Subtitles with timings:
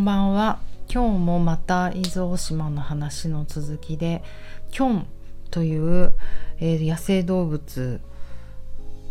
[0.00, 0.58] んばんは。
[0.92, 4.24] 今日もまた伊豆大島の話の続きで
[4.70, 5.06] キョン
[5.50, 6.14] という、
[6.58, 8.00] えー、野生動物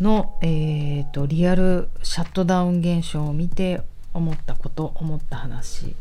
[0.00, 3.80] の、えーと、リアルシャットダウン現象を見て
[4.12, 5.94] 思ったこと思った話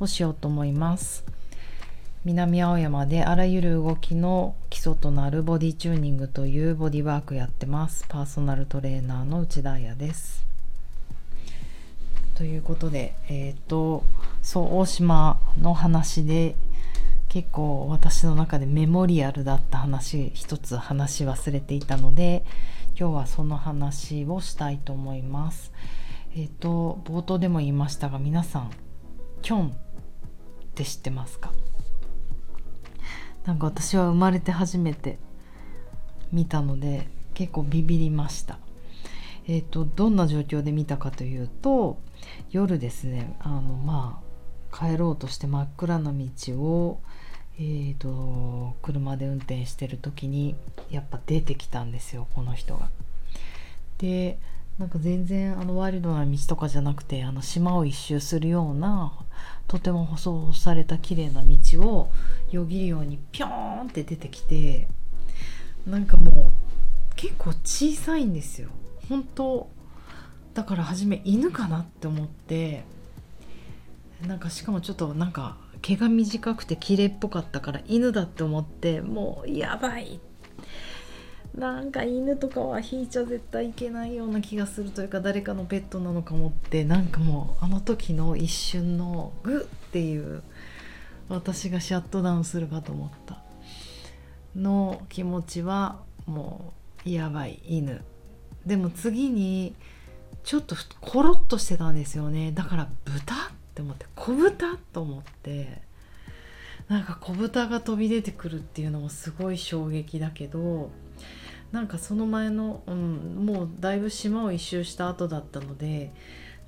[0.00, 1.24] をしようと思います。
[2.24, 8.04] 南青山であらゆる動きの基礎となるボディチューニングというボディワークやってます。
[8.08, 10.47] パーソナルトレーナーの内田彩です。
[12.38, 14.04] ということでえっ、ー、と
[14.42, 16.54] そう大島の話で
[17.28, 22.44] 結構私の中でメモリアルだった話一つ話忘れていたので
[22.96, 25.72] 今日はその話をしたいと思います。
[26.36, 28.70] えっ、ー、と冒頭でも言いましたが皆さん
[29.42, 29.72] キョンっ
[30.76, 31.50] て知ってますか？
[33.46, 35.18] なんか私は生まれて初めて
[36.30, 38.60] 見たので結構ビビりました。
[39.48, 41.98] えーと、どんな状況で見たかというと
[42.50, 47.00] 夜ですねあのまあ帰ろうとして真っ暗な道を、
[47.58, 50.54] えーと、車で運転してる時に
[50.90, 52.88] やっぱ出てきたんですよこの人が。
[53.98, 54.38] で
[54.78, 59.12] なんか全然あのワイルドな道とかじゃなくてあの島を一周するような
[59.66, 62.10] とても舗装された綺麗な道を
[62.52, 64.86] よぎるようにピョーンって出てきて
[65.84, 66.52] なんかもう
[67.16, 68.68] 結構小さいんですよ
[69.08, 69.68] 本当
[70.54, 72.84] だから初め犬かなって思って
[74.26, 80.20] なんかしかもちょっとなんか毛が短くて綺麗っぽかったから犬だって思ってもうやばい。
[81.54, 90.42] なんか犬とかは引いちゃ絶対いけないような気がするというか誰かのペットなのかもってなんかもうあの時の一瞬のグッっていう
[91.28, 93.42] 私がシャットダウンするかと思った。
[94.54, 96.72] の気持ちはも
[97.04, 98.02] うやばい犬。
[98.66, 99.74] でも次に
[100.44, 103.36] ちょっとコロッとしてたんですよねだから豚っ
[103.74, 105.82] て思って小豚と思って
[106.88, 110.90] なんか小豚が飛び出てくるっていうのもすごい衝撃だけど
[111.72, 116.12] なんかその前の、うん、もうだいぶ島を一周した後だったので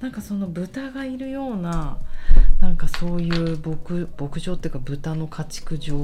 [0.00, 1.98] なんかその豚がいるような
[2.60, 5.96] なんかそういう牧牧場っていうか豚の家畜場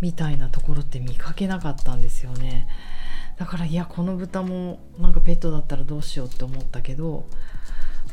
[0.00, 2.68] みたいなところって見かけなかったんですよね。
[3.42, 7.26] だからいやこの豚もなんかペットだったらどうしようって思ったけど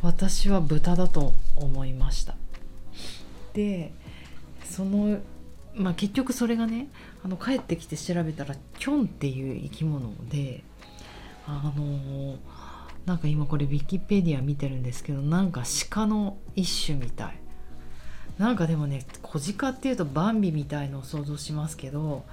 [0.02, 2.34] 私は豚だと思いました。
[3.54, 3.94] で
[4.66, 5.20] その
[5.76, 6.88] まあ結局それがね
[7.24, 10.64] あの帰ってきて調べたらキョンっていう生き物で
[11.46, 12.38] あの
[13.06, 15.62] なんか今これウィキペディア見てるんですけどなんか
[15.92, 17.40] 鹿の一種みたい。
[18.40, 22.26] なんかでもね小鹿っていうとバンビみたいのを想像しますけど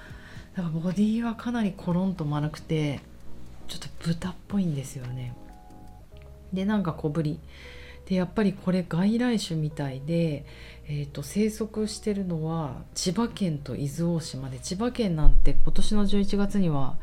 [0.57, 3.01] だからボディはかなりコロンと丸くて
[3.69, 5.35] ちょっと豚っぽいんですよね。
[6.53, 7.39] でなんか小ぶり。
[8.07, 10.47] でやっぱりこれ外来種みたいで、
[10.87, 16.97] えーと、生息してるのは千葉県と伊豆大島で千葉県なんて今年の11月には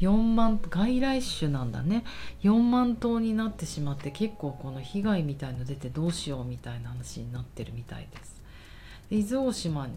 [0.00, 2.04] 4万外来種なんだね。
[2.42, 8.42] 4万頭になってしまって結構この被害みたいの出てどうしようみたいな話になってるみたいです。
[9.08, 9.88] で伊豆大島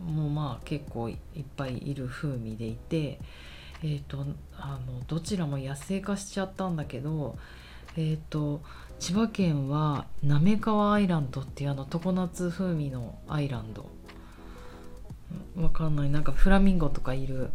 [0.00, 1.16] もまあ結構いっ
[1.56, 3.20] ぱいいる風味でいて
[3.82, 4.26] えーと、
[4.58, 7.38] あのどちらも野生化しちゃったんだけど、
[7.96, 8.60] えーと、
[8.98, 13.88] 千葉県は滑川アイランドっていうあの常夏風味のアイランド。
[15.56, 16.10] わかんない。
[16.10, 17.50] なんかフラミンゴとかいる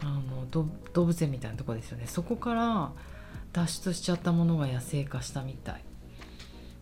[0.00, 2.06] あの動物園みたいなとこですよね。
[2.06, 2.92] そこから
[3.52, 5.84] 脱出しちゃったものが野生化したみたい。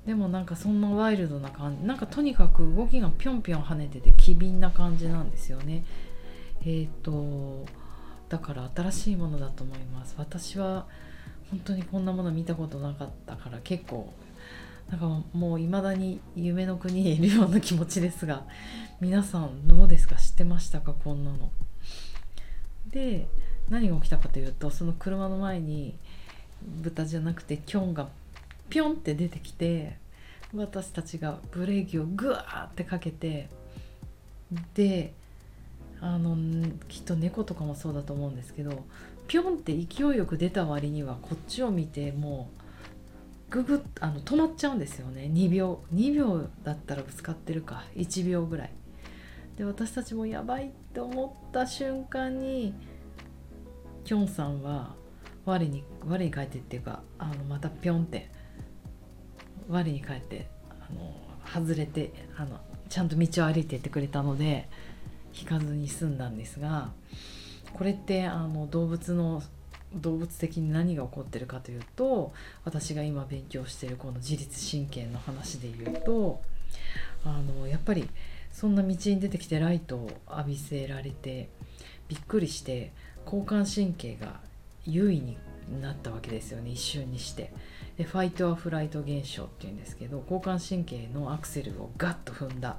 [0.06, 5.84] でもなんかそんなワイルドな感じなんかとにかく動きがぴょんぴょん跳ねてて機敏な感じなんですよね。
[6.60, 7.66] えっ、ー、と
[8.28, 10.14] だから新しいものだと思います。
[10.16, 10.86] 私は
[11.50, 14.12] 本当にこんなもの見たことなかったから結構
[14.90, 18.44] なんかもう未だに夢の国にいるような気持ちですが
[19.00, 20.14] 皆さんどうですか？
[20.16, 20.92] 知ってましたか？
[20.92, 21.50] こんなの。
[22.90, 23.26] で
[23.68, 25.96] 何が起きたかというとその車の前に
[26.62, 28.08] 豚じゃなくてキョンが
[28.68, 29.96] ピョンって出てきて
[30.54, 33.48] 私たちがブレーキをグワーってかけて
[34.74, 35.12] で
[36.00, 36.36] あの
[36.88, 38.84] きっと猫とかもそうだと思うんですけど
[39.26, 42.62] ピョンって勢いよく出た割にはこっちを見てもう
[43.50, 45.30] ググッあの止まっちゃうんですよね。
[45.32, 47.84] 2秒2秒だったらぶつかってるか。
[47.94, 48.72] 1秒ぐらい。
[49.56, 52.74] で私たちもやばいって思った瞬間に
[54.04, 54.94] きょんさんは
[55.44, 58.30] 我に我に返ってっていうかあのまたピョンって
[59.68, 61.14] 我に返ってあの
[61.46, 64.68] 外れてあのちゃんと道を歩いていってくれたので
[65.38, 66.90] 引かずに済んだんですが
[67.74, 69.42] これってあの動物の
[69.94, 72.32] 動物的に何が起こってるかというと
[72.64, 76.40] 私が今勉強しているこの自律神経の話で言うと
[77.24, 78.08] あのやっぱり
[78.52, 81.48] そんな道に出てきてライトを浴びせられて
[82.08, 82.92] びっくりして
[83.24, 84.40] 交感神経が
[84.86, 85.36] 優位に
[85.80, 86.70] なったわけですよね。
[86.70, 87.52] 一瞬にして。
[87.98, 92.76] でファイトアフライト現象っていうんですけど交感神経のアクセルをガッと踏んだ。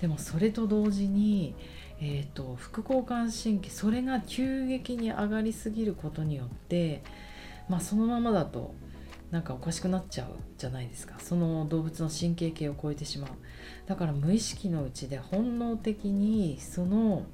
[0.00, 1.54] でもそれと同時に、
[2.00, 7.02] えーと、副交感神経それが急激に上がりすぎることによって、
[7.68, 8.74] まあ、そのままだと
[9.30, 10.28] なんかおかしくなっちゃう
[10.58, 11.14] じゃないですか。
[11.18, 13.30] その動物の神経系を超えてしまう。
[13.86, 17.24] だから無意識のうちで本能的にその、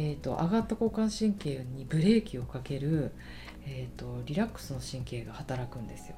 [0.00, 3.10] えーと、上がった交感神経にブレーキをかける、
[3.66, 6.14] えーとリラックスの神経が働くんですよ。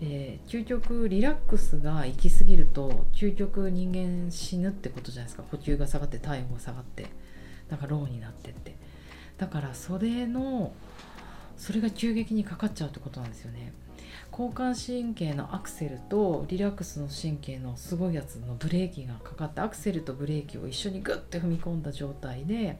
[0.00, 5.42] えー、究極リラックスが行き過ぎると究極人間死ぬってことじゃないですか。
[5.42, 7.08] 呼吸が下がって体温が下がって
[7.68, 8.74] なんかローになってって。
[9.36, 10.72] だからそれの
[11.58, 13.74] それが急激にかかっちゃうってことなんですよね。
[14.32, 22.78] 交感神経のアクセルとリラックスの神経のすごいやつのブレーキがかかってアクセルとブレーキを一緒にグッて踏み込んだ状態で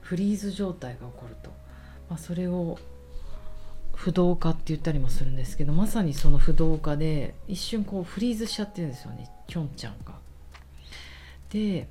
[0.00, 1.50] フリーズ状態が起こると、
[2.10, 2.78] まあ、それを
[3.94, 10.14] 不動化って言ったりもするんですけどまさにその不動化で一瞬こうフリーズしちゃってるんですよねきょんちゃんが。
[11.50, 11.88] で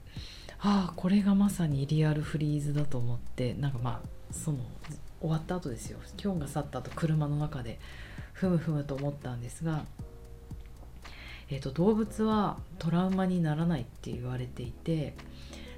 [0.59, 4.59] ああこれがまさにリアルフリーズだと思ってなんかまあその
[5.19, 5.99] 終わった後ですよ。
[6.17, 7.79] きょんが去った後車の中で。
[8.33, 9.85] ふむふむと思ったんですが、
[11.49, 15.15] えーと、動物はトラウマにならないって言われていて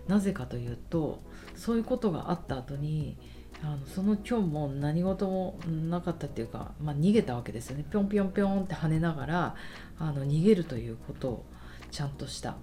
[0.07, 1.19] なぜかというと
[1.55, 3.17] そういうことがあった後に
[3.63, 7.85] あのその今日も何事もなかったっていうか、まあ、逃げたわけですよね。
[7.89, 9.55] ぴょんぴょんぴょんって跳ねながら
[9.97, 11.45] あの逃げるということを
[11.89, 12.57] ちゃんとした。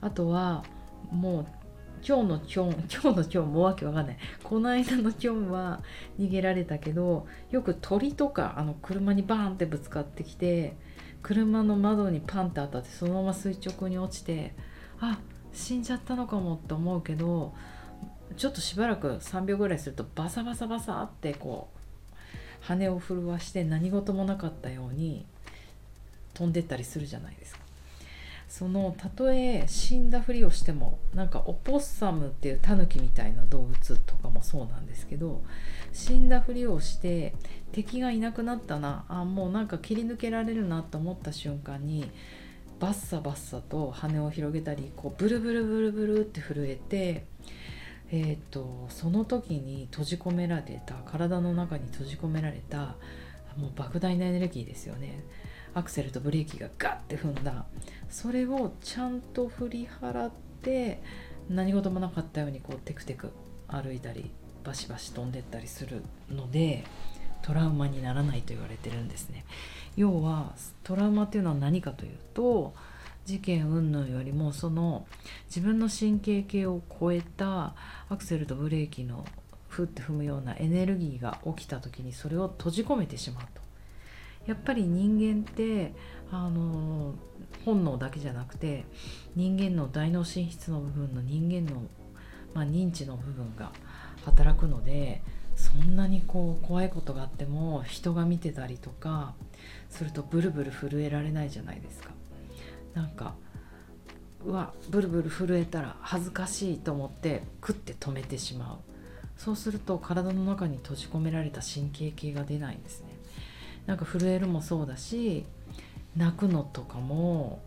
[0.00, 0.64] あとは
[1.10, 1.46] もう
[2.06, 5.82] 今日のキョン 今日のキョンもわけわかんないこの間のキョンは
[6.18, 10.76] 逃げられたけどよく鳥とかあの車にバーンってぶつかってきて
[11.22, 14.54] 車の窓にパンって当たってそのまま垂直に落ちて
[15.00, 15.18] あ
[15.52, 17.54] 死んじゃったのかもって思うけど
[18.36, 21.76] ちょっとしばらく3秒ぐらいするとバサバサバサってこう
[22.60, 25.26] 羽を震わして何事もなかったように
[26.34, 27.69] 飛んでったりするじゃないですか。
[28.50, 35.42] そのたとえ死んだふりをしてもなんかオポッサムっていうタヌキみたいな動物とかもそうなんですけど
[35.92, 37.32] 死んだふりをして
[37.70, 42.10] 敵がいなくなったなあもうなんか切り抜けられるなと思った瞬間に
[42.80, 47.24] バッサバッサと羽を広げたりこうブルブルブルブルって震えて
[48.12, 52.96] えーと、その時に閉じ込められた体の中に閉じ込められた
[53.56, 55.22] もう莫大なエネルギーですよね。
[55.74, 57.64] アクセルとブレーキがガッて踏んだ
[58.08, 60.30] それをちゃんと振り払っ
[60.62, 61.00] て
[61.48, 63.30] 何事もなかったようにこうテクテク
[63.68, 64.30] 歩いたり
[64.64, 66.84] バシバシ飛んでったりするので
[67.42, 69.44] トラウマにならないと言われてるんですね
[69.96, 70.52] 要は
[70.84, 72.74] トラウマっていうのは何かというと
[73.24, 75.06] 事件云々よりもその
[75.46, 77.74] 自分の神経系を超えた
[78.08, 79.24] アクセルとブレーキの
[79.68, 83.59] ふって踏むようなエネルギーが起きた時にそれを閉じ込めてしまうと。
[84.46, 85.94] やっぱり人間って
[86.30, 87.14] あの
[87.64, 88.84] 本能だけじゃなくて
[89.36, 91.82] 人間の大脳神質の部分の人間の、
[92.54, 93.72] まあ、認知の部分が
[94.24, 95.22] 働くので
[95.56, 99.34] そんなにこう怖いことがあっても人が見てたりとか
[99.90, 102.10] するとブルブル震えられないじゃないですか。
[102.94, 103.34] なんか
[104.44, 108.78] うわブルブル震えたら恥ずかしいと思ってクッて止めてしまう
[109.36, 113.09] そうすると体の中に閉じ込められた神経系が出ないんですね
[113.86, 115.44] なんか震えるもそうだし
[116.16, 117.60] 泣くのとかも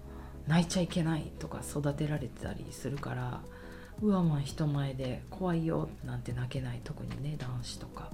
[0.48, 3.42] 泣いちゃいけないとか育てられてたりするから
[4.02, 8.10] うわまあ人前で怖いよなんて泣けない特にね男子とか。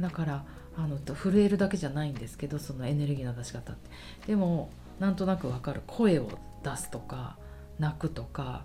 [0.00, 0.44] だから
[0.76, 3.90] あの震えるだけじゃないんですけどそのエネルギーの出し方って。
[4.26, 5.82] でもなんとなくわかる。
[5.86, 6.28] 声を
[6.62, 7.36] 出すとか
[7.78, 8.64] 泣くとか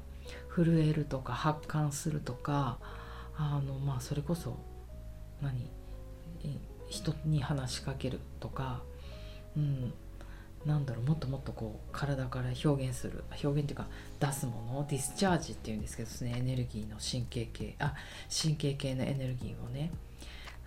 [0.55, 2.79] 震えるとか発汗するとか
[3.37, 4.57] あのまあそれこそ
[5.41, 5.69] 何？
[6.89, 8.81] 人に話しかけるとか、
[9.55, 9.93] うん、
[10.65, 13.87] なんだろうもっともっとこう体から表現する表現っていうか
[14.19, 17.93] 出すものをディスチャージっていうんですけどですねエネルギーの神経系あ
[18.29, 19.91] 神経系のエネルギーをね。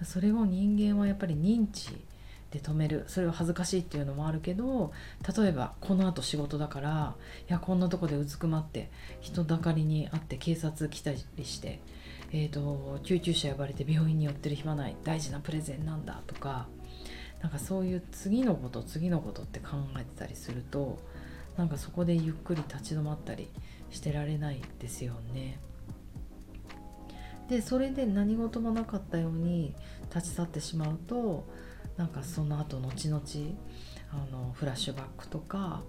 [0.04, 1.90] それを人間はやっぱり認知
[2.50, 4.92] で止めるそれは恥ずかしいっていうのもあるけど
[5.36, 7.14] 例えばこのあと仕事だから
[7.48, 11.80] いやこんなとこでうずくまって人だかりに会って警察来たりして、
[12.34, 16.66] えーと、救急車呼ばれて病院に寄ってる暇ない大事なプレゼンなんだとか
[17.42, 20.98] なんかそういう次のこと次のことって考えてたりすると
[21.58, 23.48] なんかそこでゆっくり立ち止まったり
[23.90, 25.58] してられないですよね。
[27.48, 29.74] でそれで何事もなかったように
[30.14, 31.46] 立ち去ってしまうと
[31.98, 33.22] なんかその後後々
[34.10, 35.82] あのフラッシュバックとか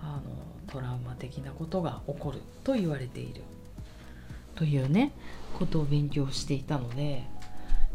[0.00, 0.30] あの
[0.68, 3.42] トラウマ的なことが起こると言われている
[4.54, 5.12] というね
[5.58, 7.24] ことを勉強していたので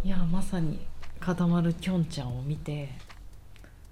[0.03, 0.79] いやまさに
[1.19, 2.89] 固まるきょんちゃんを見て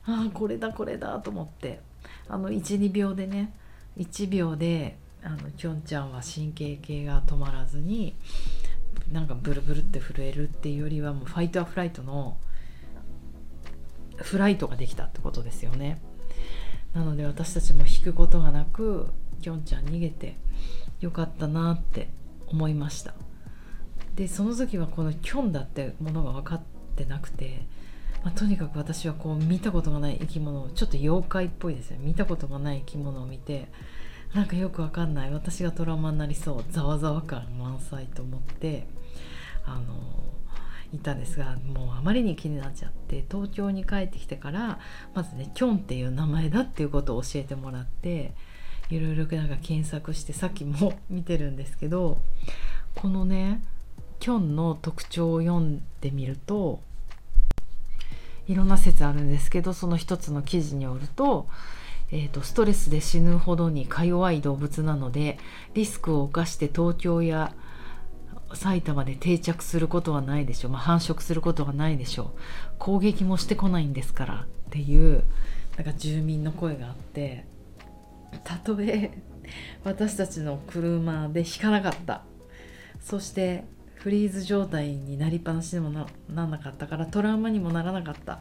[0.05, 1.79] ああこれだこれだと思って
[2.27, 3.53] あの12秒でね
[3.97, 8.15] 1秒であのきょんちゃんは神経系が止まらずに
[9.11, 12.37] なんかブルブルって震えるっていうよりはもうファイトアフライトの
[14.17, 16.01] フライトができたってことですよね。
[16.93, 19.07] なので私たちも引くことがなく
[19.41, 20.35] きょんちゃん逃げて
[20.99, 22.09] よかったなって
[22.51, 23.13] 思いました。
[24.15, 26.61] でその時はこのキョンだってものが分かっ
[26.95, 27.65] てなくて、
[28.23, 33.69] まあ、とにかく私はこう見たことがない生き物をちょっと妖怪っぽいですよ見たことがない生き物を見て
[34.33, 35.33] なんかよくわかんない。
[35.33, 36.65] 私がトラウマになりそう。
[36.69, 38.87] ざわざわ感満載と思って
[39.65, 40.31] あの
[40.93, 44.79] いたんですがもうあまりに気になっちゃって東京に帰ってきてから
[45.13, 48.33] まずねキョンっていう名前だっていうことを教えてもらって
[48.91, 52.17] いろいろなんか検索してさっきも見てるんですけど
[52.95, 53.61] このね
[54.19, 56.81] キョンの特徴を読んでみると
[58.47, 61.47] いろんな説あるんですけどその一つの記事によると,、
[62.11, 65.39] えーと、ストレスで死ぬほどにか弱い動物なので
[65.73, 67.53] リスクを冒して東京や
[68.53, 72.39] 埼玉で定着することはないでしょう、まあ、繁殖することはないでしょう。
[72.79, 75.23] 攻撃もしてこないんですからっていう
[75.77, 77.45] なんか住民の声があって
[78.43, 79.11] たとえ
[79.83, 82.23] 私たちの車で引かなかった。
[83.01, 83.63] そして
[83.95, 88.39] フリーズ状態になりっぱなしでもならなかったからトラウマにもならなかった。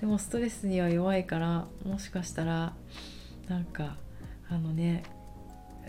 [0.00, 2.72] でもストレスには弱いからもしかしたら
[3.48, 3.96] なんか
[4.48, 5.02] あのね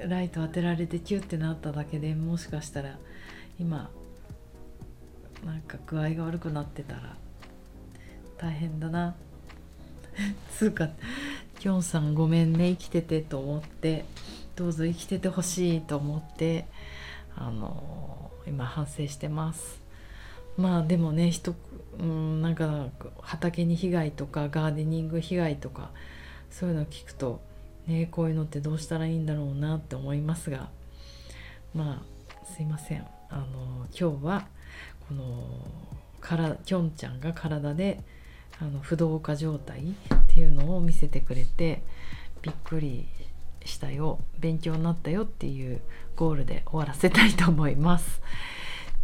[0.08, 2.98] ライト当てられてキュッてなっただけでもしかしたら
[3.60, 3.90] 今
[5.46, 7.16] なんか具合が悪くなってたら
[8.38, 9.16] 大変だな。
[10.58, 10.90] つうか
[11.62, 14.04] きょんさんごめんね生きててと思って
[14.56, 16.66] どうぞ生きててほしいと思って
[17.38, 19.80] あの今反省してます。
[20.58, 21.54] まあでもね人
[22.00, 22.88] うんなんか
[23.22, 25.92] 畑に被害とかガーデニング被害とか
[26.50, 27.42] そういうの聞くと
[27.86, 30.70] ねこういうのってどうしたらいいんだろうなって思いますが
[31.76, 33.06] まあすいません。
[33.30, 34.48] あの今日は
[35.08, 35.24] この
[36.22, 38.02] からきょんちゃんが体で
[38.60, 39.94] あの不動化状態
[40.32, 41.82] っていうのを見せてくれて
[42.42, 43.06] びっくり
[43.66, 45.82] したよ勉強になったよっていう
[46.16, 48.22] ゴールで終わらせたいと思います。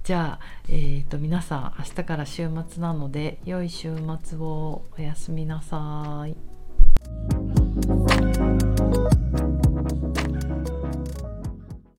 [0.04, 3.94] じゃあ、えーと、皆さん明日から週末なので良い週
[4.24, 6.38] 末をおやすみなさい。